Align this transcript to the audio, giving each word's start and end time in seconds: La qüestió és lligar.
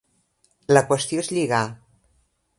La 0.73 0.83
qüestió 0.93 1.21
és 1.27 1.31
lligar. 1.37 1.63